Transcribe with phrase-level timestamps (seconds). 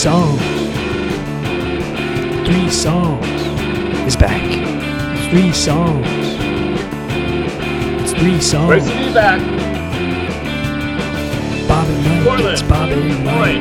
[0.00, 0.40] songs.
[2.46, 3.26] Three songs
[4.06, 4.40] is back.
[5.28, 6.06] Three songs.
[8.00, 8.68] It's three songs.
[8.68, 9.40] Where's the be back?
[11.68, 12.24] Bob and Mike.
[12.24, 12.52] Portland.
[12.54, 13.60] It's Bob and Mike.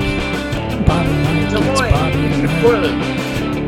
[0.88, 1.50] Bob and Mike.
[1.52, 1.92] Des It's Moines.
[1.92, 2.62] Bob and Mike.
[2.62, 3.00] Portland.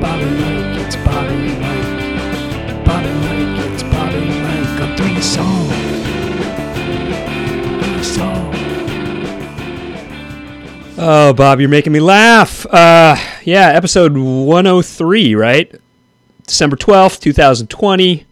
[0.02, 0.80] Bob and Mike.
[0.86, 2.86] It's Bob and Mike.
[2.86, 3.74] Bob and Mike.
[3.74, 4.80] It's Bob and Mike.
[4.82, 5.76] On three songs.
[7.84, 8.58] Three songs.
[11.04, 12.61] Oh, Bob, you're making me laugh.
[12.72, 15.76] Uh, yeah, episode 103, right?
[16.48, 18.26] December 12th, 2020.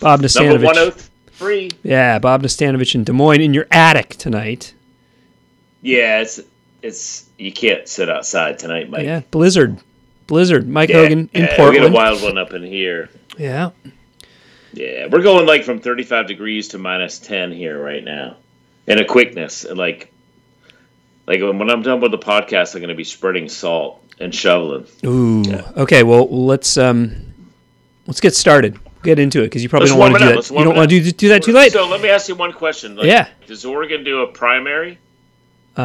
[0.00, 0.64] Bob Number Nastanovich.
[0.64, 1.70] 103.
[1.82, 4.72] Yeah, Bob Nastanovich in Des Moines in your attic tonight.
[5.82, 6.40] Yeah, it's
[6.80, 9.04] it's you can't sit outside tonight, Mike.
[9.04, 9.78] Yeah, Blizzard.
[10.26, 10.66] Blizzard.
[10.66, 13.10] Mike Yeah, Hogan in yeah, We got a wild one up in here.
[13.38, 13.72] Yeah.
[14.72, 18.36] Yeah, we're going like from 35 degrees to minus 10 here right now,
[18.86, 19.64] in a quickness.
[19.64, 20.10] And like,
[21.26, 24.86] like when I'm done with the podcast, I'm going to be spreading salt and shoveling.
[25.04, 25.42] Ooh.
[25.76, 26.02] Okay.
[26.02, 27.32] Well, let's um,
[28.06, 28.78] let's get started.
[29.02, 30.50] Get into it because you probably Let's don't want to do that.
[30.50, 31.72] You don't want to do, do that too late.
[31.72, 32.94] So let me ask you one question.
[32.94, 33.26] Like, Yeah.
[33.48, 34.98] Does Oregon do a primary?
[35.76, 35.82] Uh,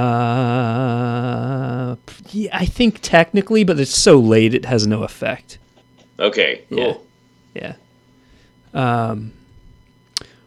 [2.30, 5.58] yeah, I think technically, but it's so late it has no effect.
[6.20, 7.04] Okay, cool.
[7.56, 7.76] Yeah.
[8.74, 9.10] Yeah.
[9.10, 9.34] Um.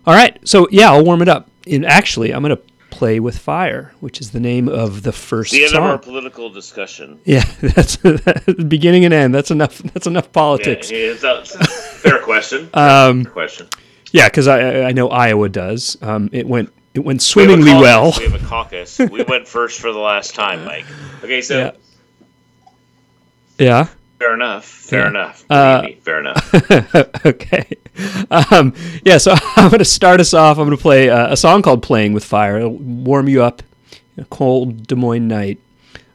[0.07, 0.39] All right.
[0.47, 1.49] So yeah, I'll warm it up.
[1.67, 2.59] And actually, I'm gonna
[3.01, 5.85] play with fire, which is the name of the first The end song.
[5.85, 7.19] of our political discussion.
[7.25, 9.35] Yeah, that's the beginning and end.
[9.35, 9.79] That's enough.
[9.93, 10.91] That's enough politics.
[10.91, 12.69] yeah, a fair question.
[12.75, 13.67] Um, Fair question.
[14.13, 15.97] yeah, because I I know Iowa does.
[16.03, 17.83] Um, it went it went We swimmingly caucus.
[17.83, 18.13] well.
[18.19, 18.99] We have a caucus.
[18.99, 20.85] we went first for the last time, Mike.
[21.25, 21.71] Okay, so Yeah.
[23.67, 23.87] Yeah.
[24.21, 24.65] Fair enough.
[24.67, 25.09] Fair Yeah.
[25.09, 25.45] enough.
[25.51, 26.55] Uh, fair enough.
[27.27, 27.67] okay.
[28.31, 29.19] Um, yeah.
[29.19, 30.59] So I'm going to start us off.
[30.59, 33.63] I'm going to play uh, a song called "Playing with Fire." It'll warm you up.
[34.19, 35.59] A cold Des Moines night.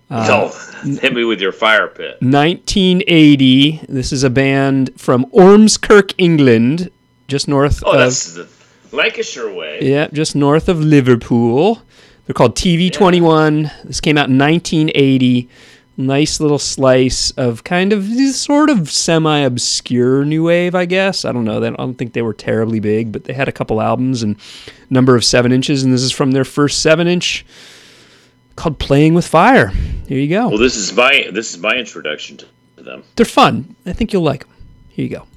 [0.09, 0.51] so
[0.83, 2.21] hit me with your fire pit.
[2.21, 3.81] 1980.
[3.89, 6.91] This is a band from Ormskirk, England,
[7.27, 8.47] just north Oh, of that's the
[8.95, 9.79] Lancashire way.
[9.81, 11.81] Yeah, just north of Liverpool.
[12.27, 13.71] They're called TV21.
[13.83, 15.49] This came out in 1980.
[15.97, 21.23] Nice little slice of kind of sort of semi obscure new wave, I guess.
[21.23, 21.63] I don't know.
[21.63, 24.35] I don't think they were terribly big, but they had a couple albums and
[24.89, 27.45] number of seven inches, and this is from their first seven inch
[28.55, 29.67] called Playing with Fire.
[30.07, 30.49] Here you go.
[30.49, 32.45] Well, this is my this is my introduction to,
[32.77, 33.03] to them.
[33.15, 33.75] They're fun.
[33.85, 34.53] I think you'll like them.
[34.89, 35.27] Here you go.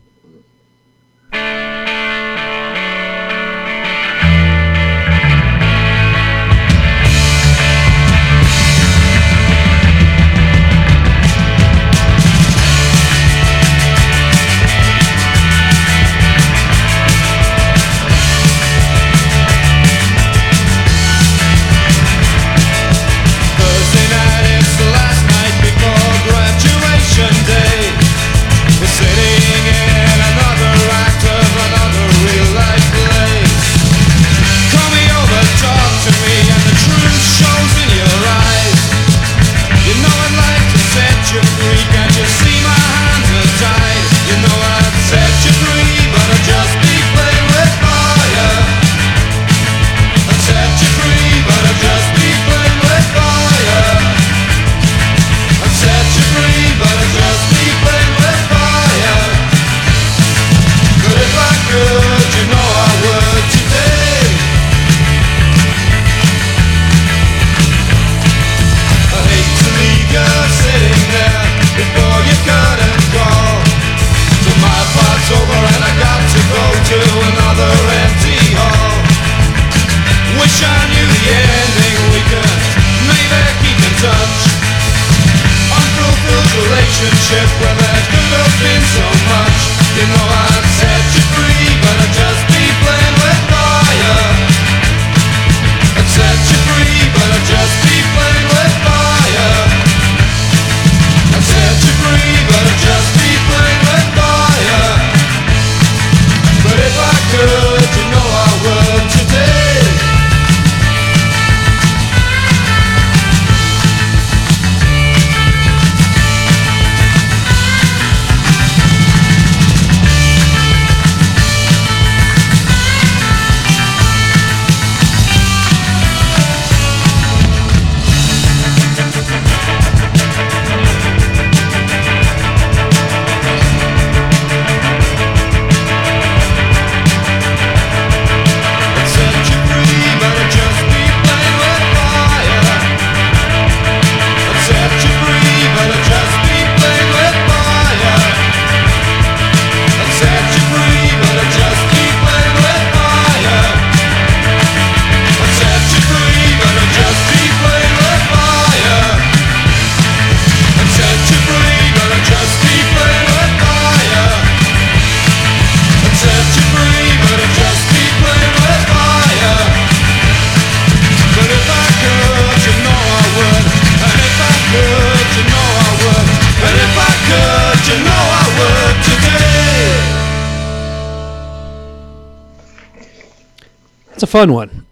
[184.28, 184.84] Fun one.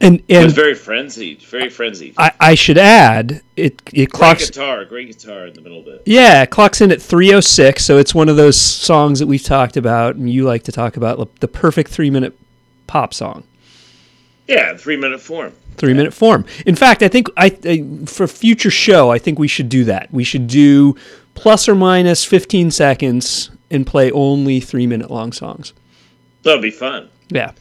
[0.00, 2.14] And It was and very frenzied, very frenzied.
[2.18, 5.86] I, I should add it it Great clocks guitar, great guitar in the middle of
[5.86, 6.02] it.
[6.06, 9.76] yeah, it clocks in at 306, so it's one of those songs that we've talked
[9.76, 12.36] about and you like to talk about the perfect 3-minute
[12.88, 13.44] pop song.
[14.48, 15.52] Yeah, three minute form.
[15.76, 16.44] three minute form.
[16.66, 20.12] In fact, I think I, I for future show, I think we should do that.
[20.12, 20.96] We should do
[21.34, 25.72] plus or minus fifteen seconds and play only three minute long songs.
[26.42, 27.08] That'd be fun.
[27.30, 27.52] Yeah,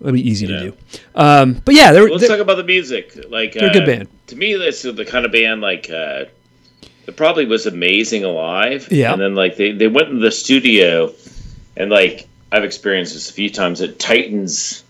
[0.00, 0.56] it'll be easy Yeah.
[0.58, 0.76] to do.
[1.14, 3.16] Um, but yeah, there, Let's there- talk about the music.
[3.28, 4.08] Like They're a good uh, band.
[4.28, 6.24] To me, this is the kind of band like uh,
[7.06, 8.88] it probably was amazing alive.
[8.90, 9.12] Yeah.
[9.12, 11.12] And then like they, they went in the studio,
[11.76, 13.80] and like I've experienced this a few times.
[13.80, 14.84] It tightens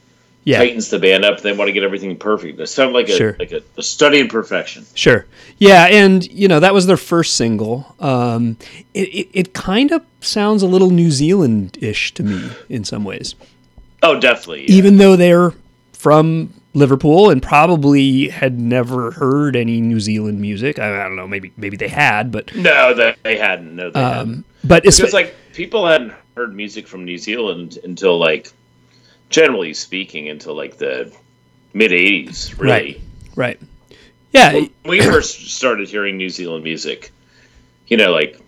[0.44, 1.40] yeah, tightens the band up.
[1.40, 2.58] They want to get everything perfect.
[2.58, 3.36] It's kind like a Sure.
[3.38, 4.86] like a, a study in perfection.
[4.94, 5.26] sure,
[5.58, 7.94] yeah, and you know that was their first single.
[8.00, 8.56] Um,
[8.94, 13.04] it, it, it kind of sounds a little New Zealand ish to me in some
[13.04, 13.34] ways.
[14.02, 14.62] Oh, definitely.
[14.62, 14.72] yeah.
[14.76, 15.52] even though they're
[15.92, 20.78] from Liverpool and probably had never heard any New Zealand music.
[20.78, 23.74] I, I don't know, maybe maybe they had, but no, they, they hadn't.
[23.74, 24.28] No, they hadn't.
[24.30, 28.52] um, but it's Because like people hadn't heard music from New Zealand until like,
[29.30, 31.12] generally speaking, until like the
[31.72, 32.56] mid '80s.
[32.58, 33.02] Really.
[33.34, 33.58] Right.
[33.58, 33.60] right,
[34.32, 37.10] yeah, when we first started hearing New Zealand music,
[37.88, 38.40] you know, like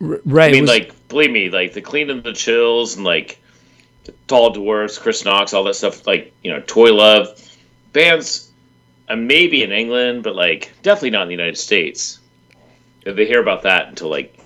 [0.00, 0.48] right.
[0.48, 3.38] I mean, was- like believe me, like the Clean and the Chills and like
[4.26, 6.06] Tall Dwarfs, Chris Knox, all that stuff.
[6.06, 7.28] Like you know, Toy Love
[7.92, 8.50] bands,
[9.08, 12.18] uh, maybe in England, but like definitely not in the United States.
[13.04, 14.38] They hear about that until like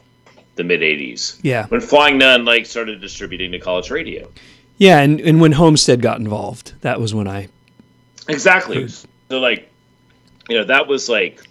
[0.57, 4.31] the mid '80s, yeah, when Flying Nun like started distributing to college radio.
[4.79, 7.49] yeah, and and when Homestead got involved, that was when I
[8.29, 8.89] Exactly.
[8.89, 9.71] So like,
[10.49, 11.43] you know, that was like,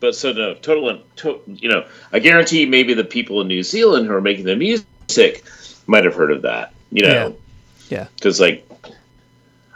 [0.00, 4.06] but so no total, to, you know, I guarantee maybe the people in New Zealand
[4.06, 5.44] who are making the music
[5.86, 6.73] might have heard of that.
[6.94, 7.36] You know,
[7.90, 8.66] yeah, because like,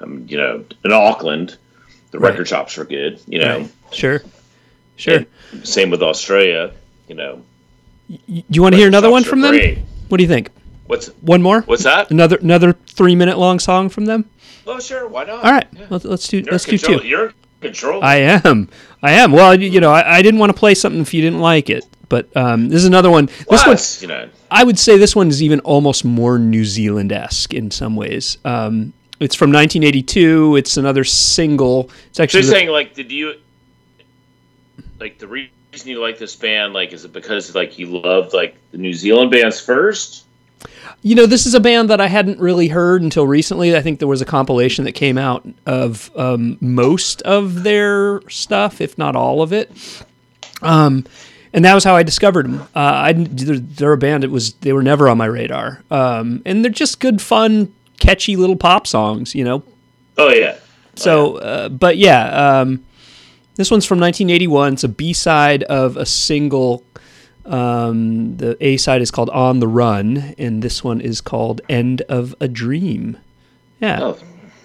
[0.00, 1.56] um, you know, in Auckland,
[2.12, 2.30] the Right.
[2.30, 3.20] record shops are good.
[3.26, 3.70] You know, right.
[3.92, 4.22] sure,
[4.96, 5.24] sure.
[5.52, 6.72] And same with Australia.
[7.08, 7.42] You know,
[8.08, 9.50] Y- you want to hear another one from them?
[9.52, 9.78] great.
[10.08, 10.50] What do you think?
[10.86, 11.62] What's One more?
[11.62, 12.10] what's that?
[12.10, 14.24] Another another three minute long song from them?
[14.66, 15.08] Oh, sure.
[15.08, 15.44] Why not?
[15.44, 15.86] All right, Yeah.
[15.90, 17.06] let's, let's do You're let's in do two.
[17.06, 18.02] You're control.
[18.04, 18.68] I am.
[19.02, 19.32] I am.
[19.32, 21.68] Well, you you know, I, I didn't want to play something if you didn't like
[21.68, 21.84] it.
[22.08, 23.26] But um, this is another one.
[23.50, 27.12] This one, you know, I would say this one is even almost more New Zealand
[27.12, 28.38] esque in some ways.
[28.44, 30.56] Um, it's from 1982.
[30.56, 31.90] It's another single.
[32.08, 33.34] It's actually you're the- saying like, did you
[35.00, 35.50] like the reason
[35.84, 36.72] you like this band?
[36.72, 40.24] Like, is it because like you loved like the New Zealand bands first?
[41.02, 43.76] you know, this is a band that I hadn't really heard until recently.
[43.76, 48.80] I think there was a compilation that came out of um, most of their stuff,
[48.80, 49.70] if not all of it.
[50.62, 51.04] Um,
[51.52, 52.60] and that was how I discovered them.
[52.74, 54.24] Uh, I they're, they're a band.
[54.24, 58.36] It was they were never on my radar, um, and they're just good, fun, catchy
[58.36, 59.34] little pop songs.
[59.34, 59.62] You know,
[60.16, 60.56] Oh yeah.
[60.96, 62.84] so, uh, but yeah, um,
[63.56, 64.74] this one's from 1981.
[64.74, 66.84] It's a B side of a single.
[67.46, 72.02] Um, the A side is called "On the Run," and this one is called "End
[72.02, 73.16] of a Dream."
[73.80, 74.18] Yeah, Oh,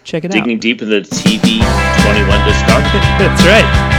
[0.04, 0.34] check it out.
[0.34, 1.60] digging deep in the TV
[2.04, 3.00] twenty one discography.
[3.00, 3.20] out.
[3.20, 3.92] That's right.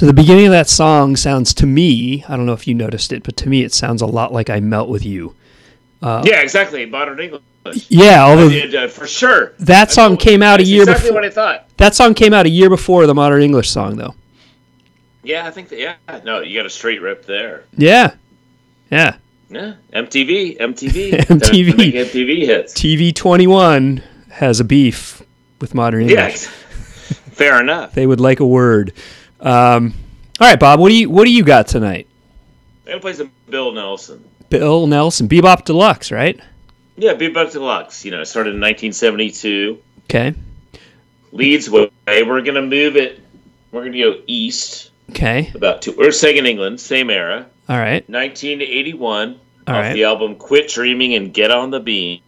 [0.00, 3.12] So the beginning of that song sounds to me, I don't know if you noticed
[3.12, 5.34] it, but to me it sounds a lot like I Melt With You.
[6.02, 6.86] yeah, exactly.
[6.86, 7.42] Modern English.
[7.90, 9.52] Yeah, although Yeah, uh, for sure.
[9.58, 11.20] that song came out a year exactly before.
[11.20, 11.68] what I thought.
[11.76, 14.14] That song came out a year before the Modern English song though.
[15.22, 15.78] Yeah, I think that.
[15.78, 17.64] Yeah, no, you got a straight rip there.
[17.76, 18.14] Yeah.
[18.90, 19.16] Yeah.
[19.50, 21.92] Yeah, MTV, MTV, MTV.
[21.92, 22.72] MTV hits.
[22.72, 25.20] TV 21 has a beef
[25.60, 26.16] with Modern English.
[26.16, 26.48] Yeah,
[27.32, 27.92] fair enough.
[27.92, 28.94] They would like a word.
[29.40, 29.94] Um,
[30.40, 32.06] all right, Bob, what do you what do you got tonight?
[32.86, 34.24] I'm gonna play some Bill Nelson.
[34.48, 36.38] Bill Nelson, Bebop Deluxe, right?
[36.96, 38.04] Yeah, Bebop Deluxe.
[38.04, 39.78] You know, it started in 1972.
[40.04, 40.34] Okay.
[41.32, 41.90] Leads way.
[42.06, 43.20] We're gonna move it.
[43.72, 45.50] We're gonna go east Okay.
[45.54, 45.94] about two.
[45.96, 47.46] We're staying in England, same era.
[47.68, 48.08] All right.
[48.08, 49.28] 1981
[49.68, 49.92] All off right.
[49.92, 52.20] the album "Quit Dreaming and Get on the Beam."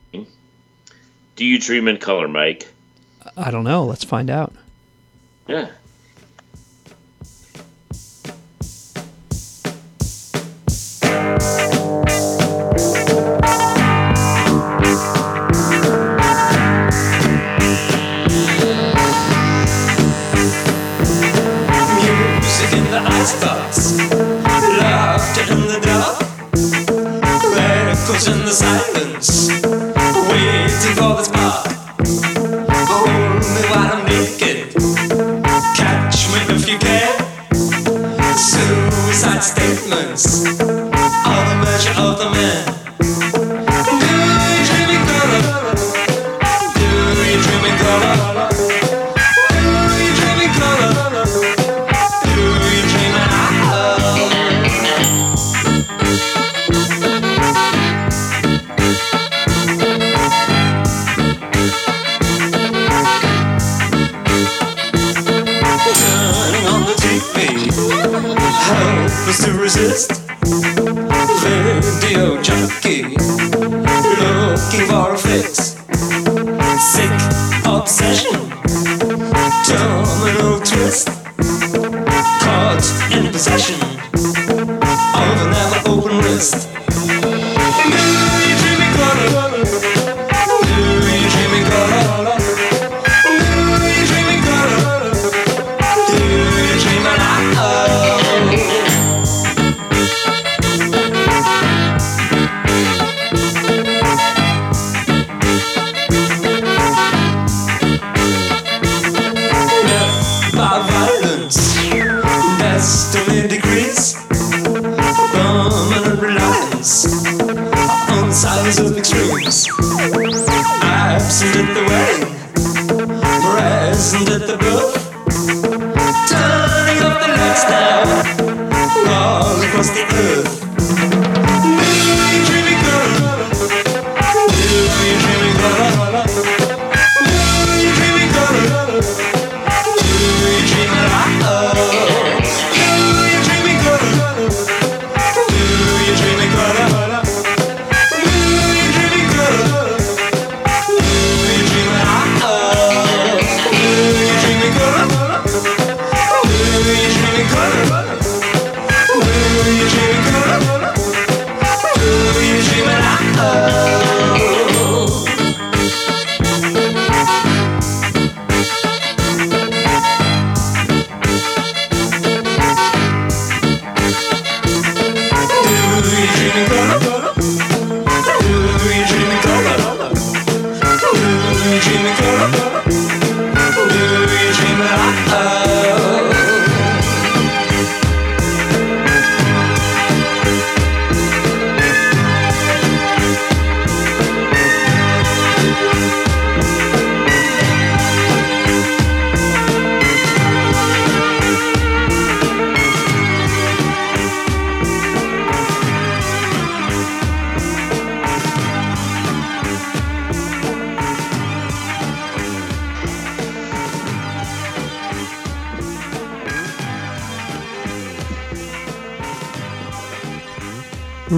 [1.34, 2.68] Do you dream in color, Mike?
[3.36, 3.84] I don't know.
[3.84, 4.52] Let's find out.
[5.48, 5.68] Yeah.
[30.94, 31.31] For the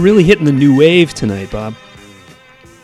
[0.04, 1.74] really hitting the new wave tonight, Bob.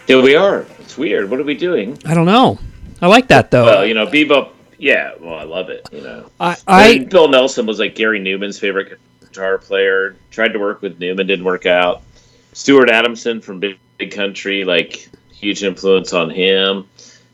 [0.07, 0.65] Here we are.
[0.81, 1.31] It's weird.
[1.31, 1.99] What are we doing?
[2.07, 2.59] I don't know.
[3.03, 3.67] I like that though.
[3.67, 4.53] Well, you know, Bebop.
[4.79, 5.87] Yeah, well, I love it.
[5.93, 10.17] You know, I, I, Bill Nelson was like Gary Numan's favorite guitar player.
[10.31, 12.03] Tried to work with Numan, didn't work out.
[12.55, 16.87] Stuart Adamson from Big, Big Country, like huge influence on him.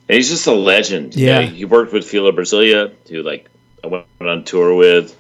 [0.09, 1.15] And he's just a legend.
[1.15, 1.41] you Yeah.
[1.43, 1.47] know.
[1.47, 3.49] he worked with Fila Brazillia, who like
[3.85, 5.17] I went on tour with.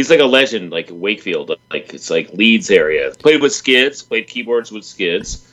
[0.00, 3.12] He he's like a legend, like Wakefield, like it's like Leeds area.
[3.18, 5.46] Played with Skids, played keyboards with Skids,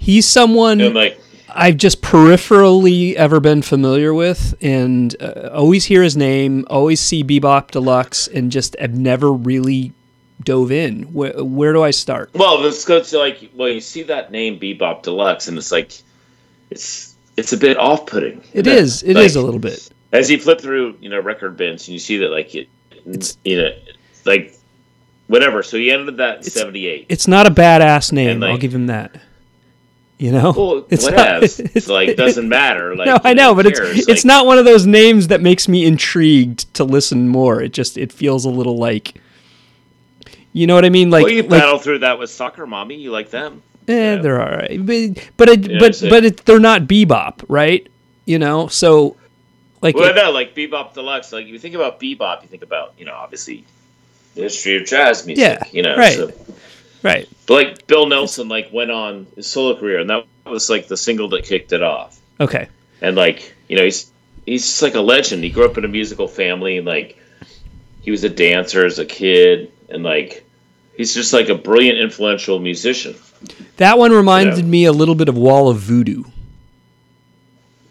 [0.00, 1.20] He's someone and like
[1.54, 7.22] I've just peripherally ever been familiar with, and uh, always hear his name, always see
[7.22, 9.92] Bebop Deluxe, and just have never really
[10.42, 11.02] dove in.
[11.12, 12.30] Where, where do I start?
[12.32, 15.92] Well, this goes to like, well, you see that name Bebop Deluxe, and it's like,
[16.70, 18.42] it's it's a bit off-putting.
[18.54, 19.02] It is.
[19.02, 19.90] It is a little bit.
[20.12, 22.68] As you flip through, you know, record bins, and you see that like it,
[23.44, 23.70] you know,
[24.24, 24.56] like
[25.26, 25.62] whatever.
[25.62, 27.06] So he ended that in '78.
[27.08, 28.40] It's not a badass name.
[28.40, 29.20] Like- I'll give him that.
[30.18, 31.42] You know, Well, it's not-
[31.76, 32.94] It's like doesn't matter.
[32.96, 33.98] Like no, I know, but it's cares?
[34.00, 37.62] it's Like, not one of those names that makes me intrigued to listen more.
[37.62, 39.18] It just it feels a little like,
[40.52, 41.08] you know what I mean?
[41.10, 42.96] Like, Well, you like battle through that with Soccer Mommy.
[42.96, 43.62] You like them?
[43.88, 44.20] Eh, Yeah.
[44.20, 47.86] they're all right, but but it, Yeah, but but it, they're not bebop, right?
[48.26, 49.16] You know, so
[49.82, 51.32] like Well, it- no, like Bebop Deluxe.
[51.32, 53.64] Like you think about Bebop, you think about you know obviously
[54.34, 55.42] the history of jazz music.
[55.42, 56.14] Yeah, you know, right.
[56.16, 56.32] So,
[57.02, 60.88] right, but like Bill Nelson, like went on his solo career, and that was like
[60.88, 62.18] the single that kicked it off.
[62.40, 62.68] okay,
[63.00, 64.10] And like you know, he's
[64.46, 65.42] he's just like a legend.
[65.44, 67.16] He grew up in a musical family, and like
[68.02, 70.44] he was a dancer as a kid, and like
[70.96, 73.14] he's just like a brilliant, influential musician.
[73.78, 74.64] that one reminded Yeah.
[74.64, 76.24] me a little bit of Wall of Voodoo.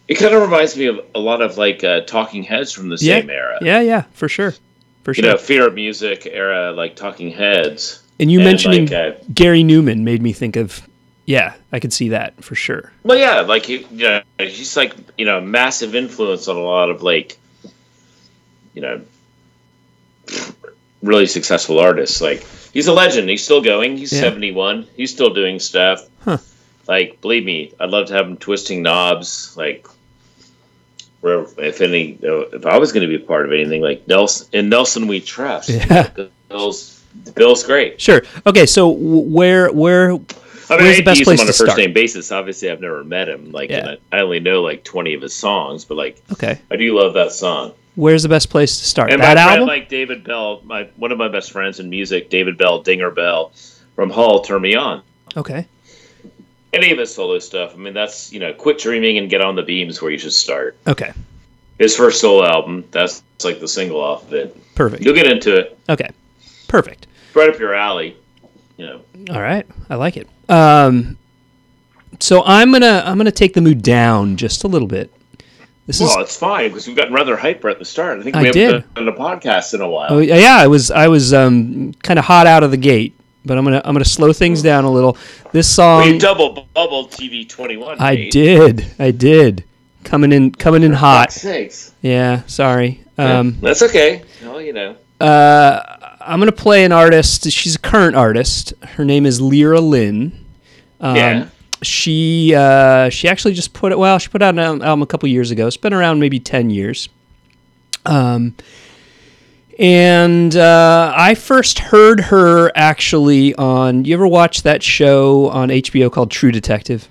[0.10, 2.98] It kind of reminds me of a lot of like uh, Talking Heads from the
[3.00, 3.60] Yeah, same era.
[3.62, 4.54] yeah, yeah, for sure,
[5.04, 5.24] for sure.
[5.24, 8.02] You know, Fear of Music era, like Talking Heads.
[8.20, 10.82] and you and, mentioning like, uh, Gary Numan made me think of,
[11.26, 12.92] yeah, I could see that for sure.
[13.04, 16.90] Well, yeah, like he, you know, he's like you know massive influence on a lot
[16.90, 17.38] of like,
[18.74, 19.02] you know,
[21.04, 22.20] really successful artists.
[22.20, 22.44] Like
[22.74, 23.30] he's a legend.
[23.30, 23.98] He's still going.
[23.98, 24.22] He's Yeah.
[24.22, 24.88] seventy one.
[24.96, 26.04] He's still doing stuff.
[26.22, 26.38] Huh.
[26.88, 29.56] Like believe me, I'd love to have him twisting knobs.
[29.56, 29.86] Like,
[31.22, 34.48] where if any, if I was going to be a part of anything, like Nelson
[34.54, 35.70] and Nelson we trust.
[35.70, 36.10] Yeah.
[36.50, 37.04] Bill's
[37.36, 38.00] Bill's great.
[38.00, 38.22] Sure.
[38.46, 40.26] Okay, so where where I mean,
[40.70, 41.78] Where's I the best use place him on a first start?
[41.80, 42.32] name basis.
[42.32, 43.52] Obviously, I've never met him.
[43.52, 43.96] Like, Yeah.
[44.12, 47.14] I, I only know like twenty of his songs, but like, okay, I do love
[47.16, 47.74] that song.
[47.96, 49.12] where's the best place to start?
[49.12, 49.68] And that my friend, album.
[49.68, 53.52] like David Bell, my one of my best friends in music, David Bell, Dinger Bell,
[53.96, 55.02] from Hull, Turn Me On.
[55.36, 55.68] okay,
[56.74, 57.74] Any of his solo stuff.
[57.74, 60.34] I mean, that's you know, Quit Dreaming and Get on the Beams where you should
[60.34, 60.78] start.
[60.88, 61.12] okay,
[61.80, 62.86] His first solo album.
[62.92, 64.76] That's like the single off of it.
[64.76, 65.04] perfect.
[65.04, 65.80] You'll get into it.
[65.90, 66.10] Okay,
[66.68, 67.08] perfect.
[67.34, 68.16] Right up your alley.
[68.78, 69.02] You know.
[69.34, 70.28] All right, I like it.
[70.48, 71.18] Um,
[72.20, 75.12] so I'm gonna I'm gonna take the mood down just a little bit.
[75.88, 78.20] This is Well, it's fine because we've gotten rather hyper at the start.
[78.20, 78.94] I think I we haven't did.
[78.94, 80.10] done a podcast in a while.
[80.12, 83.58] oh, yeah, I was I was um, kind of hot out of the gate, but
[83.58, 85.14] I'm gonna I'm gonna slow things down a little.
[85.52, 87.98] This Well, song you double bubble TV twenty one.
[88.00, 89.64] I did I did
[90.04, 91.32] coming in coming in hot.
[91.32, 91.94] Sakes.
[92.02, 93.04] Yeah, sorry.
[93.18, 94.24] Um, That's okay.
[94.44, 94.96] Well, you know.
[95.20, 97.50] uh, I'm gonna play an artist.
[97.52, 98.74] She's a current artist.
[98.84, 100.46] Her name is Lera Lynn.
[101.02, 101.48] Um, Yeah.
[101.82, 103.98] She uh, she actually just put it.
[103.98, 105.66] Well, she put out an album a couple years ago.
[105.66, 107.08] It's been around maybe ten years.
[108.06, 108.56] Um,
[109.80, 114.06] and uh, I first heard her actually on.
[114.06, 117.08] You ever watch that show on HBO called True Detective?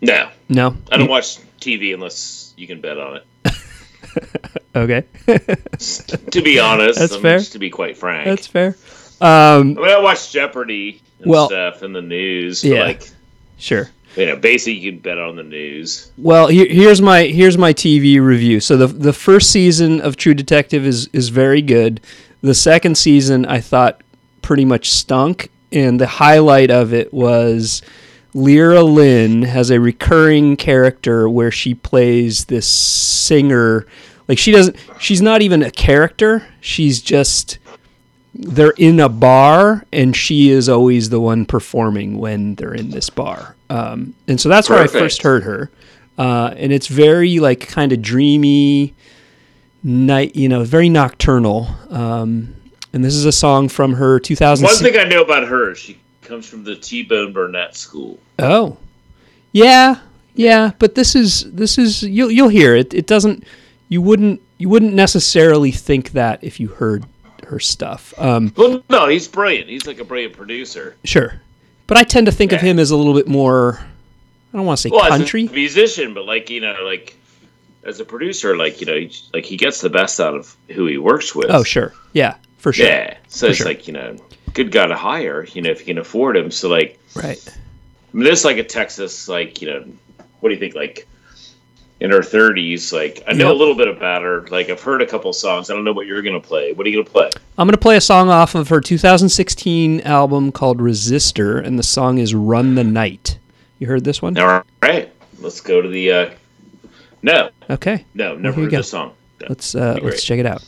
[0.00, 0.76] No, No.
[0.90, 3.26] I don't watch TV unless you can bet on it.
[4.76, 7.38] Okay, To be honest, That's I mean, fair.
[7.38, 8.76] just to be quite frank, that's fair.
[9.20, 12.64] Um, I mean, I watch Jeopardy and Well- stuff in the news.
[12.64, 12.82] Yeah.
[12.82, 13.08] like
[13.56, 13.90] sure.
[14.16, 16.12] You know, basically you can bet on the news.
[16.16, 18.60] Well, here, here's my here's my TV review.
[18.60, 22.00] So the the first season of True Detective is is very good.
[22.40, 24.02] The second season I thought
[24.42, 27.82] pretty much stunk, and the highlight of it was
[28.34, 33.86] Lera Lynn has a recurring character where she plays this singer.
[34.28, 34.76] Like she doesn't.
[35.00, 36.46] She's not even a character.
[36.60, 37.58] She's just
[38.36, 43.08] they're in a bar and she is always the one performing when they're in this
[43.08, 45.70] bar um, and so that's where i first heard her
[46.18, 48.94] uh, and it's very like kind of dreamy
[49.82, 52.54] night you know very nocturnal um,
[52.92, 55.98] and this is a song from her 2000 One thing I know about her, she
[56.22, 58.18] comes from the T Bone Burnett School.
[58.38, 58.76] oh
[59.52, 59.96] yeah
[60.34, 63.44] yeah but this is this is you'll, you'll hear it it doesn't
[63.88, 67.04] you wouldn't you wouldn't necessarily think that if you heard
[67.48, 69.68] her stuff um, Well, no, he's brilliant.
[69.68, 70.96] He's like a brilliant producer.
[71.04, 71.40] Sure.
[71.86, 73.78] But I tend to think of him as a little bit more
[74.52, 75.48] I don't want to say Well, country.
[75.48, 77.16] musician, but like you know, like
[77.82, 80.86] as a producer, like you know, he, like he gets the best out of who
[80.86, 81.50] he works with.
[81.50, 81.92] Oh, sure.
[82.12, 82.86] Yeah, for sure.
[82.86, 83.16] Yeah.
[83.28, 83.66] So For it's sure.
[83.66, 84.16] like, you know,
[84.52, 86.50] good guy to hire, you know, if you can afford him.
[86.52, 87.42] So like Right.
[87.46, 89.84] I mean, this like a Texas, like, you know,
[90.38, 90.76] what do you think?
[90.76, 91.08] Like
[92.00, 92.92] in her 30s.
[92.92, 93.54] Like I know Yep.
[93.54, 94.46] a little bit about her.
[94.48, 95.70] Like I've heard a couple songs.
[95.70, 96.72] I don't know what you're gonna play.
[96.72, 97.30] What are you gonna play?
[97.56, 101.84] I'm going to play a song off of her 2016 album called Resistor, and the
[101.84, 103.38] song is Run the Night.
[103.78, 104.36] You heard this one?
[104.38, 106.10] All right, let's go to the.
[106.12, 106.30] Uh,
[107.22, 108.04] no, Okay.
[108.14, 109.12] no, never you heard this song.
[109.40, 109.46] No.
[109.50, 110.62] Let's uh, let's check it out.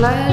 [0.00, 0.29] For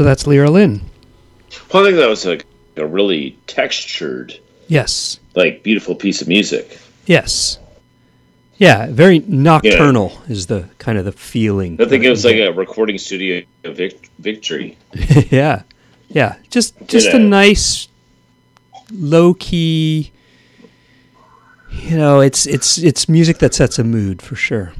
[0.00, 0.80] So that's Lera Lynn.
[1.74, 2.40] Well, I think that was a,
[2.78, 5.20] a really textured, Yes.
[5.34, 6.78] like beautiful piece of music.
[7.04, 7.58] Yes.
[8.56, 11.78] Yeah, very nocturnal is the kind of the feeling.
[11.78, 14.78] I think it was like a recording studio vic- victory.
[15.30, 15.64] yeah.
[16.08, 16.36] Yeah.
[16.48, 17.28] Just just a know.
[17.28, 17.86] nice
[18.90, 20.12] low key
[21.72, 24.72] you know, it's it's it's music that sets a mood for sure.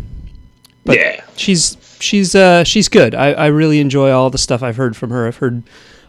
[0.86, 1.24] But yeah.
[1.36, 3.14] she's she's uh she's good.
[3.14, 5.26] I, I really enjoy all the stuff I've heard from her.
[5.26, 5.62] I've heard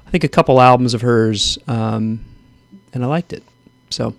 [0.07, 2.23] I think a couple albums of hers, um,
[2.93, 3.43] and I liked it.
[3.89, 4.13] So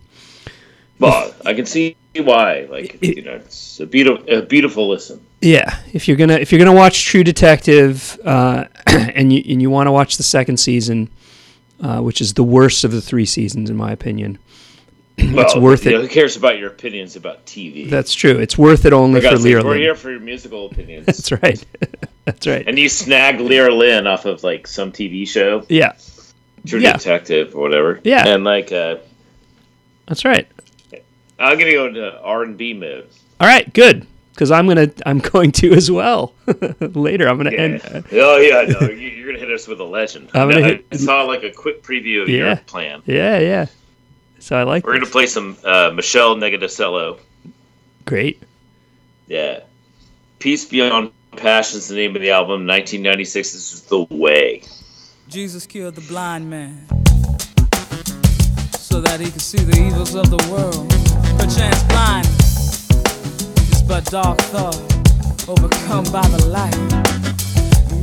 [0.98, 2.66] Well, I can see why.
[2.70, 5.20] Like, It- you know, it's a beautiful, a beautiful listen.
[5.40, 9.70] yeah, if you're gonna if you're gonna watch True Detective, uh, and you and you
[9.70, 11.08] want to watch the second season,
[11.80, 14.38] uh, which is the worst of the three seasons in my opinion,
[15.32, 15.94] Well, worth you it.
[15.94, 17.88] know, who cares about your opinions about TV?
[17.88, 18.38] that's true.
[18.38, 21.06] It's worth it only For for sake, we're here for your musical opinions.
[21.06, 21.64] That's right.
[22.24, 22.66] that's right.
[22.68, 25.92] And you snag Lera Lynn off of like some TV show, Yeah,
[26.66, 26.92] True Yeah.
[26.94, 28.00] Detective or whatever.
[28.04, 28.26] Yeah.
[28.28, 28.96] And like, uh,
[30.06, 30.46] that's right.
[31.38, 33.08] I'm gonna go into R and B mode.
[33.40, 34.06] All right, good.
[34.32, 36.35] Because I'm gonna I'm going to as well
[36.80, 37.28] later.
[37.28, 37.58] I'm gonna Yeah.
[37.58, 37.82] end.
[37.85, 40.30] uh, oh yeah, no, you- you're gonna hit us with a legend.
[40.35, 42.46] I'm gonna hit- I saw like a quick preview of Yeah.
[42.46, 43.02] your plan.
[43.06, 43.66] yeah, yeah.
[44.42, 44.85] So I like.
[44.85, 47.16] We're gonna play some uh, Meshell Ndegeocello.
[48.07, 48.42] Great.
[49.28, 49.61] Yeah.
[50.40, 52.66] Peace Beyond Passion is the name of the album.
[52.66, 53.52] 1996.
[53.52, 54.64] This is The Way.
[55.28, 56.88] Jesus killed the blind man
[58.72, 60.90] so that he could see the evils of the world.
[61.38, 62.90] Perchance blindness
[63.70, 64.74] is but dark thought
[65.48, 67.12] overcome by the light.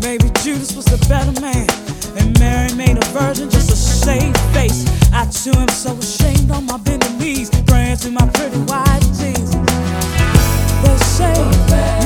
[0.01, 1.67] Maybe Judas was the better man,
[2.17, 4.85] and Mary made a virgin just a save face.
[5.13, 9.55] I too am so ashamed on my bending knees, praying to my pretty white Jesus.
[10.83, 11.98] They say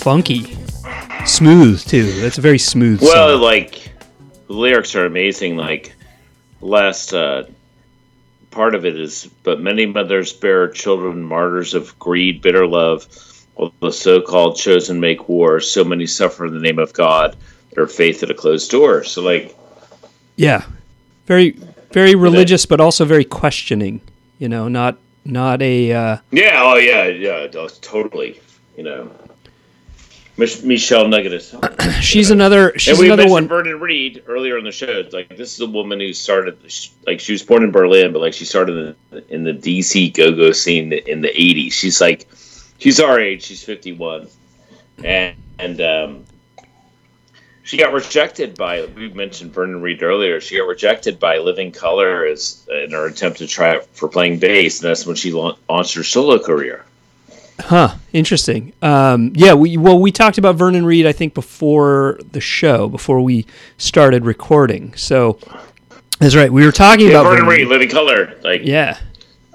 [0.00, 0.56] funky,
[1.26, 2.10] smooth too.
[2.20, 3.02] That's a very smooth.
[3.02, 3.42] Well, song.
[3.42, 3.92] like
[4.46, 5.56] the lyrics are amazing.
[5.56, 5.94] Like
[6.60, 7.44] last uh,
[8.50, 13.06] part of it is, but many mothers bear children martyrs of greed, bitter love.
[13.54, 17.36] While the so-called chosen make war, so many suffer in the name of God.
[17.74, 19.04] Their faith at a closed door.
[19.04, 19.56] So, like,
[20.36, 20.64] yeah,
[21.26, 21.56] very
[21.92, 24.00] very religious, but also very questioning.
[24.38, 25.92] You know, not not a.
[25.92, 28.40] Uh, yeah, oh yeah, yeah, totally.
[28.76, 29.10] You know,
[30.40, 31.54] Mich- Meshell Nugget is.
[32.00, 32.72] she's another.
[32.78, 33.48] She's and we another mentioned one.
[33.48, 35.04] Vernon Reid earlier on the show.
[35.12, 36.58] Like this is a woman who started,
[37.06, 40.52] like she was born in Berlin, but like she started in, in the DC go-go
[40.52, 41.72] scene in the '80s.
[41.74, 42.26] She's like,
[42.78, 43.42] she's our age.
[43.42, 44.28] She's 51,
[45.04, 46.24] and and um,
[47.62, 48.86] she got rejected by.
[48.86, 50.40] We mentioned Vernon Reid earlier.
[50.40, 54.80] She got rejected by Living Colour as in her attempt to try for playing bass,
[54.80, 56.86] and that's when she launched her solo career.
[57.60, 57.94] Huh.
[58.12, 58.72] Interesting.
[58.82, 59.54] Um, yeah.
[59.54, 61.06] We well, we talked about Vernon Reid.
[61.06, 63.46] I think before the show, before we
[63.78, 64.94] started recording.
[64.96, 65.38] So
[66.18, 66.52] that's right.
[66.52, 68.34] We were talking Yeah, about Vernon Vernon Reid, Living Colour.
[68.42, 68.98] Like Yeah.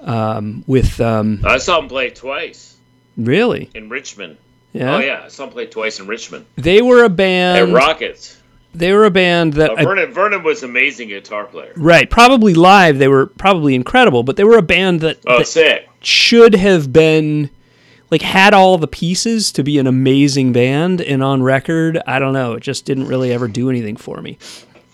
[0.00, 2.76] Um, with um, I saw him play twice
[3.16, 3.70] really.
[3.74, 4.36] in Richmond.
[4.72, 4.96] Yeah.
[4.96, 6.46] Oh yeah, I saw him play twice in Richmond.
[6.56, 7.74] They were a At band.
[7.74, 8.36] Rockets.
[8.74, 11.72] They were a band that Uh, I- Vernon Vernon was amazing guitar player.
[11.76, 12.08] right.
[12.10, 15.88] Probably live, they were probably incredible, but they were a band that, Oh, that sick.
[16.02, 17.48] should have been
[18.10, 21.00] like had all the pieces to be an amazing band.
[21.00, 22.52] And on record, I don't know.
[22.54, 24.38] It just didn't really ever do anything for me.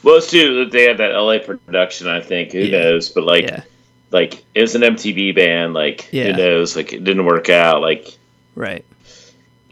[0.02, 2.08] Well, it's too they had that LA production.
[2.08, 2.78] I think who Yeah.
[2.80, 3.62] knows, but like, Yeah.
[4.10, 5.74] like it was an MTV band.
[5.74, 6.32] Like Yeah.
[6.32, 6.74] who knows?
[6.76, 7.80] Like it didn't work out.
[7.82, 8.08] Like
[8.54, 8.84] Right.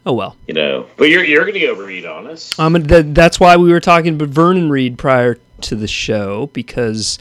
[0.07, 0.37] Oh well.
[0.47, 2.59] you know, but you're you're gonna go read on us.
[2.59, 7.19] Um, th- that's why we were talking about Vernon Reid prior to the show because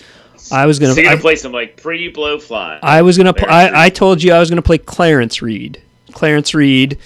[0.52, 0.94] I was gonna.
[0.94, 2.80] So you're I, gonna play some like pre blowfly.
[2.82, 3.34] I was gonna.
[3.34, 5.82] Pl- I, I told you I was gonna play Clarence Reid.
[6.20, 6.98] Clarence Reid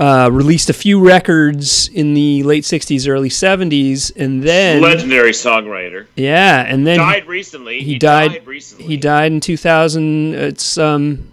[0.00, 6.06] uh, released a few records in the late '60s, early '70s, and then Legendary songwriter.
[6.16, 7.80] yeah, and then Died recently.
[7.82, 8.84] he died- recently.
[8.86, 10.34] he died in 2000.
[10.34, 11.30] It's um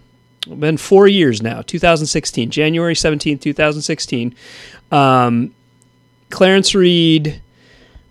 [0.48, 1.62] been four years now.
[1.62, 4.34] 2016, January 17th, 2016.
[4.92, 5.52] Um,
[6.30, 7.40] Clarence Reid,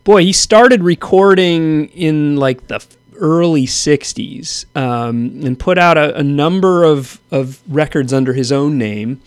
[0.04, 2.86] boy, he started recording in like the
[3.20, 8.78] early 60s um, and put out a, a number of, of records under his own
[8.78, 9.22] name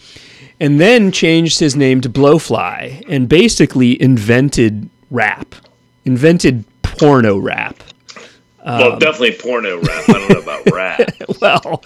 [0.60, 5.54] and then changed his name to Blowfly and basically invented rap,
[6.04, 7.82] invented porno rap.
[8.64, 10.08] Um, well, definitely porno rap.
[10.08, 11.10] I don't know about rap.
[11.40, 11.84] well,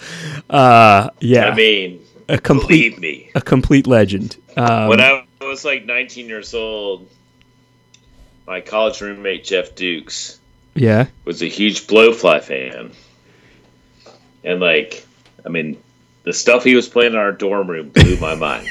[0.49, 3.31] uh, yeah, I mean, a complete believe me.
[3.33, 4.37] a complete legend.
[4.55, 7.09] Um, When I was like 19 years old,
[8.45, 10.39] my college roommate Jeff Dukes
[10.77, 12.91] yeah, was a huge Blowfly fan,
[14.43, 15.05] and like,
[15.45, 15.81] I mean,
[16.23, 18.67] the stuff he was playing in our dorm room blew my mind.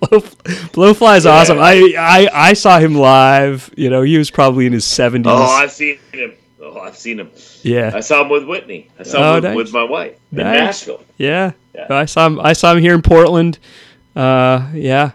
[0.00, 1.58] Blow, Blowfly is awesome.
[1.58, 3.70] I, I I saw him live.
[3.76, 5.32] You know, he was probably in his seventies.
[5.32, 6.32] oh, I've seen him.
[6.62, 7.30] Oh, I've seen him.
[7.62, 8.88] Yeah, I saw him with Whitney.
[8.98, 9.56] I saw Oh, him with, nice.
[9.56, 11.02] with my wife in Nashville.
[11.18, 11.86] yeah, Yeah.
[11.90, 12.38] I saw him.
[12.40, 13.58] I saw him here in Portland.
[14.14, 15.12] Uh, yeah,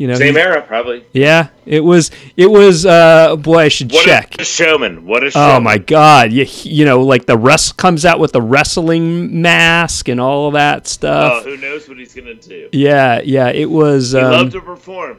[0.00, 1.04] you know, Same he- era, probably.
[1.12, 1.48] yeah.
[1.66, 2.86] It was it was.
[2.86, 4.40] Uh, boy, I should What check.
[4.40, 5.04] a showman!
[5.06, 5.56] What a showman!
[5.56, 6.32] Oh my God!
[6.32, 10.54] You, you know, like the rest comes out with the wrestling mask and all of
[10.54, 11.42] that stuff.
[11.44, 12.70] Oh, who knows what he's gonna do?
[12.72, 13.48] yeah, yeah.
[13.50, 14.12] It was.
[14.12, 15.18] He Um, loved to perform.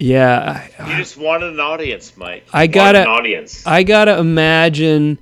[0.00, 2.44] yeah, He just wanted an audience, Mike.
[2.52, 3.62] I gotta- an audience.
[3.66, 5.18] I gotta imagine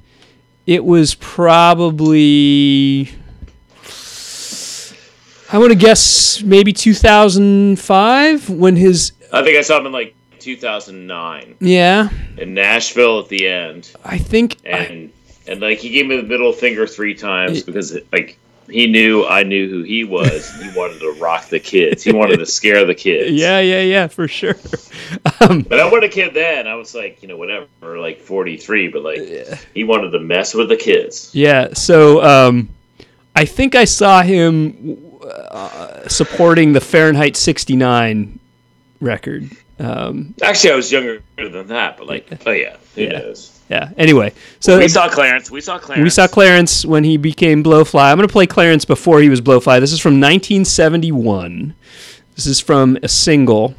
[0.66, 3.10] it was probably.
[5.50, 10.14] I want to guess maybe 2005 when his I think I saw him in like
[10.40, 15.12] 2009 yeah in Nashville at the end, I think I, and
[15.46, 18.38] and like he gave me the middle finger three times because like
[18.68, 20.54] he knew I knew who he was.
[20.62, 22.04] he wanted to rock the kids.
[22.04, 23.32] He wanted to scare the kids.
[23.32, 24.54] yeah yeah yeah for sure
[25.40, 26.66] um, But I wasn't a kid then.
[26.66, 27.66] I was like, you know, whatever,
[27.98, 28.88] like 43.
[28.88, 29.20] But like,
[29.72, 31.30] he wanted to mess with the kids.
[31.32, 32.68] yeah so um,
[33.34, 38.38] I think I saw him uh, supporting the Fahrenheit 69
[39.00, 39.50] record
[39.80, 41.96] um, Actually, I was younger than that.
[41.98, 43.18] But like, oh yeah, who Yeah.
[43.20, 43.54] knows?
[43.70, 45.50] yeah anyway so We saw Clarence.
[45.50, 46.02] We saw Clarence.
[46.02, 48.00] We saw Clarence when he became Blowfly.
[48.10, 49.78] I'm going to play Clarence before he was Blowfly.
[49.80, 51.74] This is from 1971.
[52.34, 53.74] This is from a single.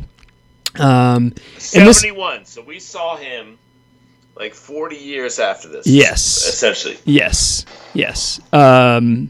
[0.77, 1.33] Um,
[1.73, 2.45] and this- 71.
[2.45, 3.57] So we saw him
[4.35, 5.87] like 40 years after this.
[5.87, 6.47] Yes.
[6.47, 6.97] Essentially.
[7.05, 8.39] yes, yes.
[8.53, 9.29] Um,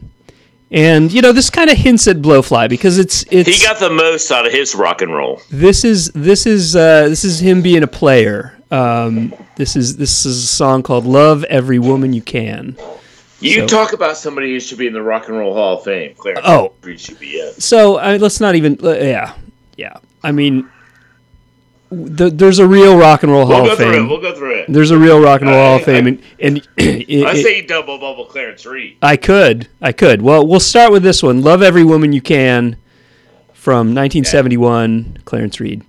[0.70, 3.90] and you know this kind of hints at Blowfly because it's it's He got the
[3.90, 5.40] most out of his rock and roll.
[5.50, 8.56] this is this is uh, this is him being a player.
[8.70, 12.76] Um, this is this is a song called "Love Every Woman You Can."
[13.40, 15.84] You So- talk about somebody who should be in the Rock and Roll Hall of
[15.84, 16.14] Fame.
[16.16, 16.72] Clarence Oh.
[16.96, 17.52] Should be in.
[17.58, 19.32] So uh, let's not even uh, yeah
[19.76, 19.94] yeah.
[20.22, 20.68] I mean,
[21.90, 24.04] th- there's a real rock and roll We'll Hall of Fame.
[24.06, 24.08] it.
[24.08, 24.66] We'll go through it.
[24.68, 27.34] There's a real rock and roll I- Hall of Fame, I- and, and it- I
[27.42, 28.96] say double bubble Clarence Reid.
[29.02, 30.22] I could, I could.
[30.22, 31.42] Well, we'll start with this one.
[31.42, 32.76] "Love Every Woman You Can"
[33.52, 35.82] from 1971, Clarence Reid.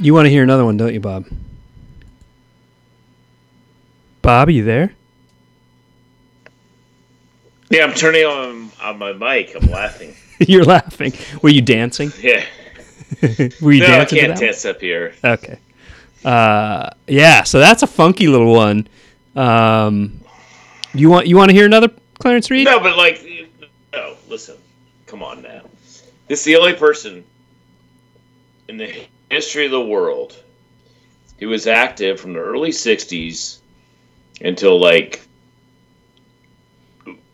[0.00, 1.26] You want to hear another one, don't you, Bob?
[4.22, 4.94] Bob, are you there?
[7.68, 9.54] Yeah, I'm turning on on my mic.
[9.54, 10.14] I'm laughing.
[10.40, 11.12] You're laughing.
[11.42, 12.12] Were you dancing?
[12.18, 12.44] Yeah.
[13.60, 15.14] Were you No, I dancing to can't dance up here.
[15.22, 15.58] Okay.
[16.24, 17.42] Uh, yeah.
[17.42, 18.88] So that's a funky little one.
[19.36, 20.20] Um,
[20.94, 22.64] you want you want to hear another Clarence Reid?
[22.64, 23.22] No, but like,
[23.92, 24.16] no.
[24.28, 24.56] Listen,
[25.06, 25.62] come on now.
[26.26, 27.22] This is the only person
[28.68, 30.36] in the history of the world
[31.38, 33.58] He was active from the early '60s
[34.42, 35.20] until like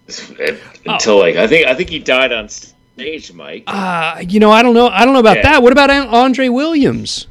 [0.87, 3.65] until like I think I think he died on stage, Mike.
[3.67, 4.89] Uh, you know, I don't know.
[4.89, 5.43] I don't know about Yeah.
[5.45, 5.63] that.
[5.63, 7.27] What about Andre Williams?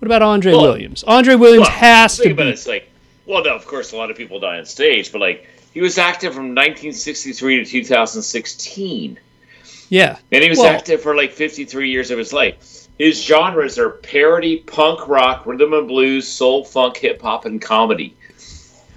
[0.00, 1.04] What about Andre Well- Williams?
[1.04, 2.42] Andre Williams Well, has to be.
[2.44, 2.88] it's like,
[3.26, 5.98] well, no, of course, a lot of people die on stage, but like he was
[5.98, 9.18] active from 1963 to 2016.
[9.88, 10.16] Yeah.
[10.32, 12.79] And he was Well- active for like 53 years of his life.
[13.00, 18.14] His genres are parody, punk rock, rhythm and blues, soul, funk, hip hop, and comedy.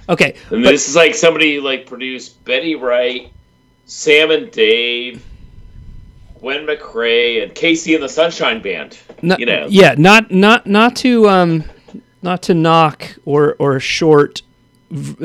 [0.09, 0.35] Okay.
[0.49, 3.31] And but- this is like somebody like produced Betty Wright,
[3.85, 5.23] Sam and Dave,
[6.41, 8.97] Gwen McRae, and KC and the Sunshine Band.
[9.21, 11.63] No- you know, Yeah, not not not to um,
[12.21, 14.41] not to knock or or short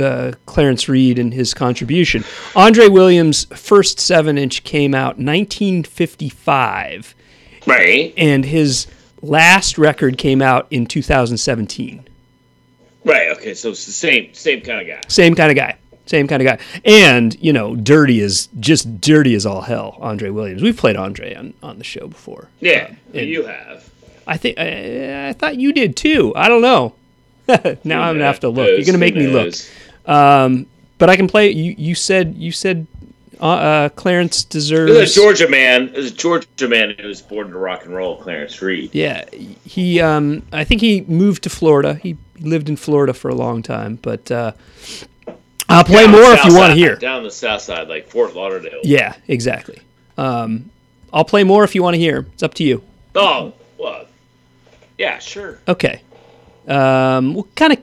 [0.00, 2.22] uh, Clarence Reid and his contribution.
[2.54, 7.16] Andre Williams' first seven inch came out 1955,
[7.68, 8.86] right, and his
[9.22, 12.08] last record came out in 2017.
[13.04, 13.30] right.
[13.30, 15.00] Okay, so it's the same, same kind of guy.
[15.08, 15.76] Same kind of guy.
[16.06, 16.58] Same kind of guy.
[16.84, 20.62] And, you know, dirty as just dirty as all hell, Andre Williams.
[20.62, 22.48] We've played Andre on, on the show before.
[22.60, 23.88] Yeah, and- you have.
[24.26, 26.34] I think I, I thought you did too.
[26.36, 26.94] I don't know.
[27.82, 28.68] now I'm gonna have to look.
[28.68, 29.54] You're gonna make me look.
[30.04, 30.66] Um,
[30.98, 31.50] but I can play.
[31.50, 32.86] You you said you said
[33.40, 35.12] uh, uh, Clarence This is deserves.
[35.12, 35.86] a Georgia man.
[35.92, 38.90] This is a Georgia man who was born to rock and roll, Clarence Reid.
[38.94, 39.24] Yeah,
[39.64, 40.00] he.
[40.00, 41.94] Um, I think he moved to Florida.
[41.94, 43.96] He lived in Florida for a long time.
[44.00, 44.52] But uh,
[45.68, 46.96] I'll play Down more if you want to hear.
[46.96, 48.80] Down the south side, like Fort Lauderdale.
[48.82, 49.80] Yeah, exactly.
[50.16, 50.70] Um,
[51.12, 52.26] I'll play more if you want to hear.
[52.32, 52.82] It's up to you.
[53.14, 54.06] Oh, well,
[54.98, 55.58] yeah, sure.
[55.68, 56.02] Okay.
[56.66, 57.78] Um, we'll kind of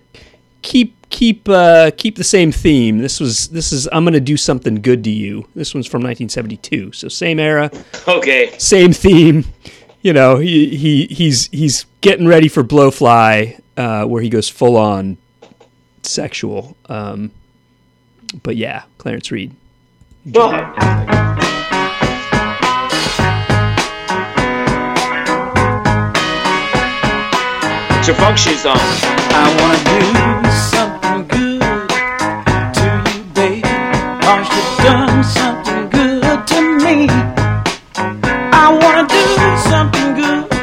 [0.62, 2.98] keep keep uh, keep the same theme.
[2.98, 5.48] This was this is I'm gonna do something good to you.
[5.56, 7.72] This one's from 1972, so same era,
[8.08, 8.54] Okay.
[8.58, 9.46] same theme.
[10.02, 14.76] You know, he, he he's he's getting ready for Blowfly, uh, where he goes full
[14.78, 15.18] on
[16.04, 16.76] sexual.
[16.88, 17.32] Um,
[18.44, 19.56] but yeah, Clarence Reid.
[20.34, 20.52] Well,
[27.98, 28.78] it's your funk shoes on.
[28.78, 30.45] I wanna do
[34.26, 37.08] Cause you've done something good to me.
[38.52, 39.24] I wanna do
[39.70, 40.55] something good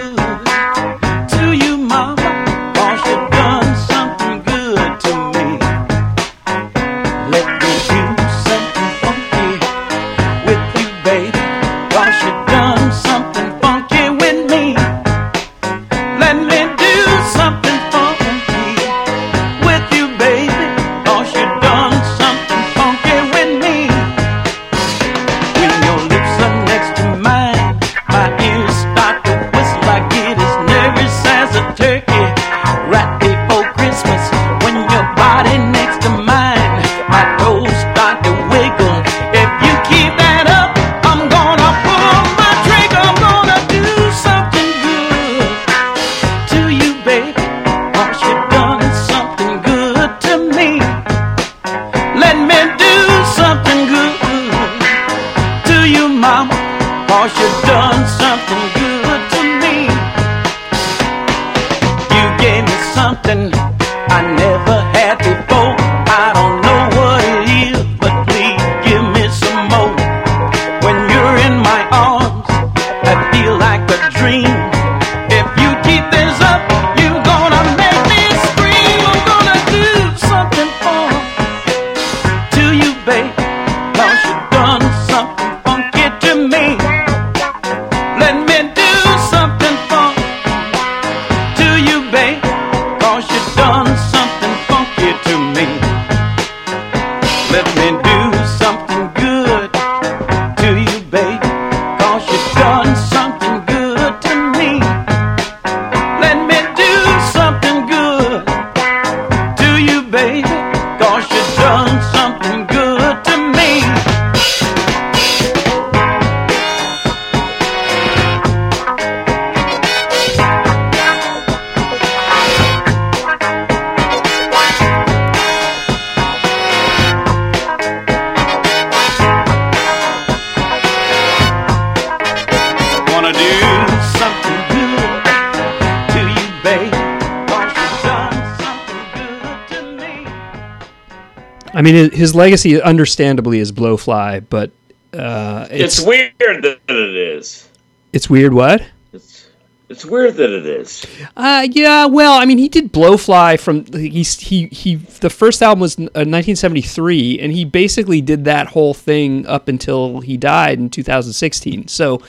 [141.83, 144.70] I mean, his- legacy, understandably, is Blowfly, but
[145.12, 147.68] uh, It's, it's weird that it is.
[148.12, 148.55] it's weird.
[148.55, 148.85] What?
[149.12, 149.49] It's
[149.89, 151.05] it's weird that it is.
[151.37, 154.95] Uh, yeah, well, I mean, he did Blowfly from he's he he.
[154.95, 160.20] The first album was uh, 1973, and he basically did that whole thing up until
[160.20, 161.89] he died in 2016.
[161.89, 162.22] So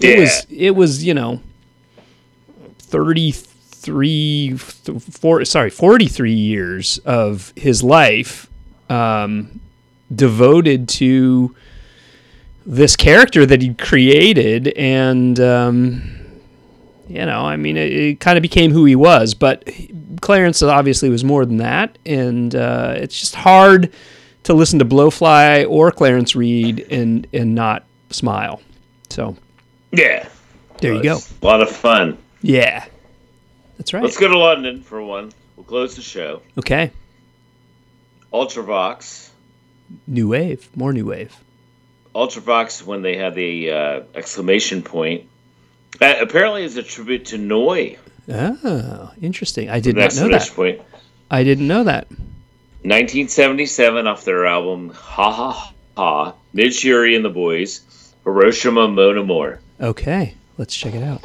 [0.00, 0.20] it Yeah.
[0.20, 1.40] was it was you know
[2.78, 8.50] 33, th- four, sorry, 43 years of his life
[8.88, 9.60] um,
[10.14, 11.54] devoted to
[12.64, 15.38] this character that he created and.
[15.40, 16.12] Um,
[17.08, 19.32] you know, I mean, it, it kind of became who he was.
[19.32, 19.70] But
[20.22, 23.92] Clarence obviously was more than that, and uh, it's just hard
[24.42, 28.60] to listen to Blowfly or Clarence Reid and and not smile.
[29.10, 29.36] So
[29.92, 30.28] Yeah.
[30.80, 31.18] there you go.
[31.42, 32.18] A lot of fun.
[32.42, 32.84] Yeah,
[33.78, 34.02] that's right.
[34.02, 35.30] Let's go to London for one.
[35.56, 36.42] We'll close the show.
[36.58, 36.90] Okay,
[38.36, 39.30] Ultravox.
[40.06, 41.34] new wave, more new wave.
[42.14, 45.28] Ultravox, when they had the uh, exclamation point,
[46.02, 47.96] uh, apparently is a tribute to Neu.
[48.28, 49.70] Oh, interesting.
[49.70, 50.50] I did not know that.
[50.54, 50.82] point.
[51.30, 52.08] I didn't know that.
[52.82, 56.34] 1977 off their album Ha Ha Ha.
[56.52, 57.80] Nid Shuri and the Boys.
[58.24, 59.60] Hiroshima Mon Amour.
[59.80, 61.22] Okay, let's check it out.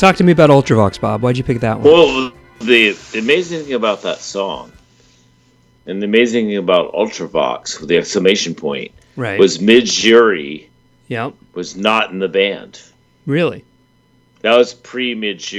[0.00, 1.22] Talk to me about Ultravox, Bob.
[1.22, 1.84] Why'd you pick that one?
[1.84, 4.72] Well, the, the amazing thing about that song,
[5.86, 9.38] and the amazing thing about Ultravox with the exclamation point, right.
[9.38, 11.34] was Midge Yep.
[11.54, 12.80] was not in the band.
[13.26, 13.64] Really?
[14.40, 15.52] That was pre Midge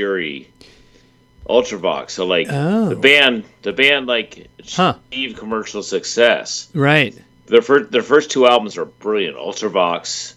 [1.49, 2.11] Ultravox.
[2.11, 2.89] So like Oh.
[2.89, 4.95] the band, the band like Huh.
[5.11, 6.69] achieved commercial success.
[6.73, 7.15] Right.
[7.47, 9.35] Their first, their first two albums are brilliant.
[9.37, 10.33] Ultravox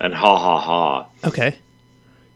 [0.00, 1.06] and Ha Ha Ha.
[1.24, 1.56] Okay.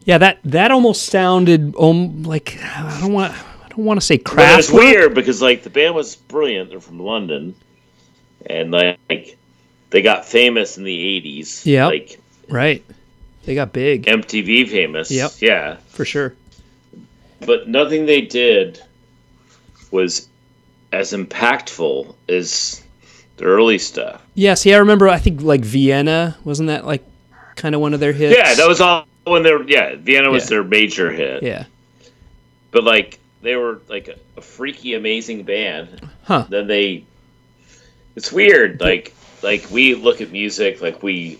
[0.07, 4.17] Yeah, that that almost sounded um like I don't want I don't want to say
[4.17, 4.59] craft.
[4.59, 6.69] it's weird because like the band was brilliant.
[6.69, 7.55] They're from London,
[8.45, 9.37] and like
[9.89, 11.65] they got famous in the '80s.
[11.65, 11.89] Yep.
[11.89, 12.85] like Right.
[13.43, 15.11] They got big MTV famous.
[15.11, 15.31] Yep.
[15.41, 15.77] yeah.
[15.89, 16.33] for sure.
[17.45, 18.81] But nothing they did
[19.91, 20.29] was
[20.93, 22.81] as impactful as
[23.35, 24.21] the early stuff.
[24.35, 25.09] Yeah, see, I remember.
[25.09, 27.03] I think like Vienna wasn't that like
[27.57, 28.37] kind of one of their hits?
[28.37, 30.49] Yeah, that was all when they're Yeah, Vienna was Yeah.
[30.49, 31.43] their major hit.
[31.43, 31.65] Yeah.
[32.71, 36.01] But like they were like a, a freaky, amazing band.
[36.23, 36.45] Huh.
[36.49, 37.05] Then they.
[38.15, 38.79] It's weird.
[38.81, 39.13] Like
[39.43, 41.39] like we look at music like we.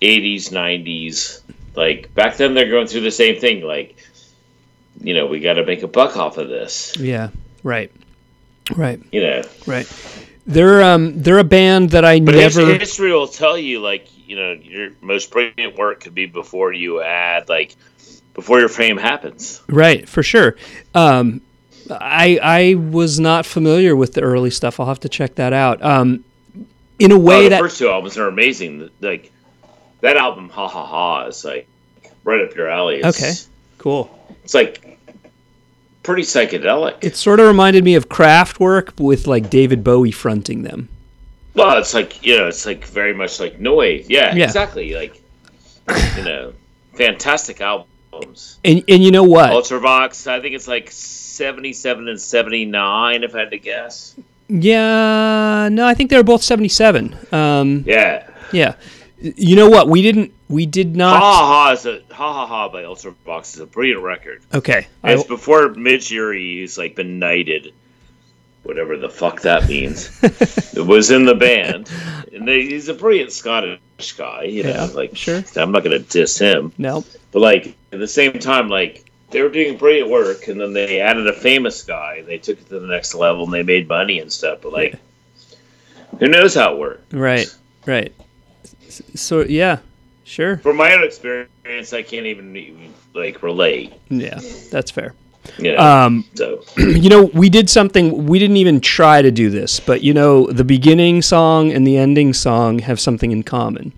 [0.00, 1.40] 80s, 90s.
[1.74, 3.62] Like back then, they're going through the same thing.
[3.62, 3.96] Like,
[5.00, 6.96] you know, we got to make a buck off of this.
[6.96, 7.30] Yeah.
[7.64, 7.90] Right.
[8.76, 9.00] Right.
[9.10, 9.90] You know, Right.
[10.46, 14.36] They're um they're a band that I but never history will tell you like you
[14.36, 17.74] know your most brilliant work could be before you add like
[18.34, 19.62] before your fame happens.
[19.68, 20.54] Right, for sure.
[20.94, 21.40] Um,
[21.90, 24.78] I I was not familiar with the early stuff.
[24.78, 25.82] I'll have to check that out.
[25.82, 26.24] Um,
[26.98, 28.90] in a Oh, way the that first two albums are amazing.
[29.00, 29.32] Like
[30.02, 31.66] that album, Ha Ha Ha, is like
[32.24, 33.00] right up your alley.
[33.02, 33.32] It's, okay,
[33.78, 34.16] cool.
[34.44, 34.98] It's like
[36.02, 37.02] pretty psychedelic.
[37.02, 40.88] It sort of reminded me of Kraftwerk with like David Bowie fronting them.
[41.58, 44.06] Well, it's like you know, it's like very much like noise.
[44.08, 44.44] Yeah, Yeah.
[44.44, 44.94] exactly.
[44.94, 45.20] Like
[46.16, 46.52] you know,
[46.94, 48.58] fantastic albums.
[48.64, 49.50] And and you know what?
[49.50, 54.14] Ultravox, I think it's like seventy-seven and seventy-nine, if I had to guess.
[54.48, 57.16] Yeah, no, I think they were both seventy seven.
[57.32, 58.74] Um, Yeah, yeah.
[59.20, 59.88] You know what?
[59.88, 60.32] We didn't.
[60.48, 61.20] We did not.
[61.20, 64.42] Ha Ha is a Ha Ha Ha by Ultravox is a brilliant record.
[64.54, 64.86] Okay.
[65.04, 67.72] It's before Midge Ure, who's like been knighted,
[68.68, 70.10] whatever the fuck that means.
[70.22, 71.90] it was in the band,
[72.32, 73.80] and they, he's a brilliant Scottish
[74.16, 74.42] guy.
[74.44, 75.42] You know, Yeah, like sure.
[75.56, 76.72] I'm not gonna diss him.
[76.78, 77.04] no.
[77.32, 81.00] But like at the same time, like they were doing brilliant work, and then they
[81.00, 82.16] added a famous guy.
[82.18, 84.60] and They took it to the next level, and they made money and stuff.
[84.62, 84.94] But like,
[86.18, 87.12] who knows how it worked?
[87.12, 87.48] Right.
[87.86, 88.14] Right.
[89.14, 89.78] So yeah,
[90.24, 90.58] sure.
[90.58, 93.92] From my own experience, I can't even like relate.
[94.10, 94.40] Yeah,
[94.70, 95.14] that's fair.
[95.58, 98.26] You know, Um, so you know, we did something.
[98.26, 101.96] We didn't even try to do this, but you know, the beginning song and the
[101.96, 103.92] ending song have something in common.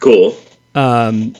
[0.00, 0.36] cool.
[0.74, 1.34] Um,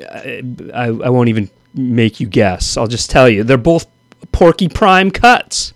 [0.00, 0.42] I,
[0.72, 2.76] I, I won't even make you guess.
[2.76, 3.86] I'll just tell you, they're both
[4.32, 5.72] Porky Prime cuts.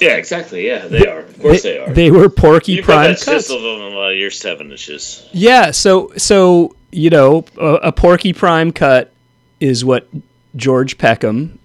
[0.00, 0.66] Yeah, exactly.
[0.66, 1.20] Yeah, they are.
[1.20, 1.92] Of course they, are.
[1.92, 3.46] They were Porky You've Prime that cuts.
[3.46, 5.28] sizzle on a lot of your seven inches.
[5.32, 9.12] Yeah, so so you know, a, a Porky Prime cut
[9.60, 10.08] is what
[10.56, 11.58] George Peckham,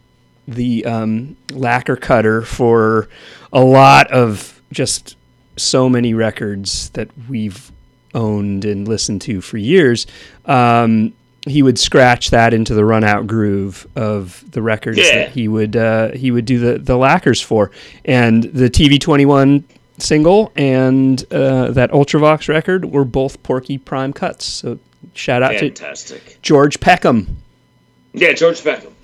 [0.48, 3.08] the um, lacquer cutter for
[3.54, 5.16] a lot of just
[5.58, 7.72] so many records that we've
[8.16, 10.08] owned and listened to for years.
[10.46, 11.14] Um,
[11.48, 15.16] he would scratch that into the run out groove of the records Yeah.
[15.16, 17.72] that he would uh, he would do the the lacquers for,
[18.06, 19.64] and the TV twenty one
[20.00, 24.46] single and uh, that Ultravox record were both Porky Prime cuts.
[24.46, 24.80] So
[25.14, 25.70] shout out to
[26.42, 27.38] George Peckham.
[28.14, 28.96] Yeah, George Peckham.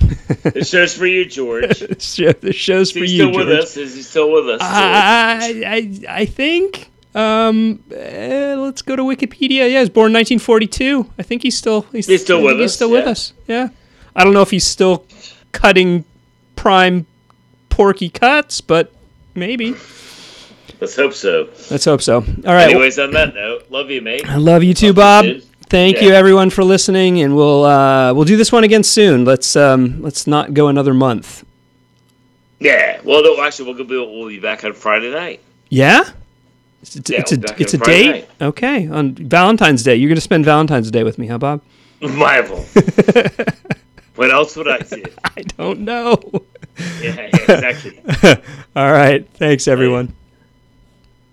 [0.44, 1.66] this show's for you, George.
[1.66, 3.78] Is This show- this show's for he you, still with us?
[3.78, 4.62] Is he still with us?
[4.62, 6.90] I, I, I think.
[7.14, 9.50] Um, eh, let's go to Wikipedia.
[9.60, 11.10] Yeah, he was born 1942.
[11.18, 13.12] I think he's still he's, He's still I with he's us, still with yeah.
[13.12, 13.34] us.
[13.48, 13.70] Yeah.
[14.16, 15.06] I don't know if he's still
[15.54, 16.04] cutting
[16.58, 17.06] prime
[17.70, 18.92] Porky cuts, but
[19.34, 19.76] maybe.
[20.82, 21.48] Let's hope so.
[21.72, 22.16] Let's hope so.
[22.18, 22.22] All
[22.54, 22.70] right.
[22.70, 24.28] Anyways, on that note, love you, mate.
[24.28, 25.26] I love you too, Love Bob.
[25.26, 25.42] you.
[25.70, 26.04] Thank Yeah.
[26.04, 29.26] you everyone for listening, and we'll uh, we'll do this one again soon.
[29.26, 31.44] Let's um, let's not go another month.
[32.60, 33.00] Yeah.
[33.04, 35.42] Well, no, actually, we'll be we'll be back on Friday night.
[35.70, 36.04] Yeah,
[36.82, 38.12] it's, it's, Yeah, it's we'll a it's a Friday date.
[38.12, 38.30] night.
[38.48, 39.96] Okay, on Valentine's Day.
[39.96, 41.62] You're gonna spend Valentine's Day with me, huh, Bob?
[42.02, 42.58] Marvel.
[44.16, 45.04] what else would I do?
[45.24, 46.20] I don't know.
[47.02, 48.02] Yeah, yeah exactly.
[48.76, 49.28] All right.
[49.36, 50.14] Thanks, everyone.